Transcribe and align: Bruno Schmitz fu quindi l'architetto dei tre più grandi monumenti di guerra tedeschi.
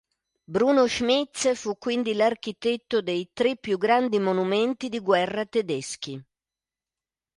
Bruno 0.47 0.87
Schmitz 0.87 1.53
fu 1.53 1.77
quindi 1.77 2.15
l'architetto 2.15 3.03
dei 3.03 3.29
tre 3.33 3.55
più 3.55 3.77
grandi 3.77 4.17
monumenti 4.17 4.89
di 4.89 4.97
guerra 4.97 5.45
tedeschi. 5.45 6.19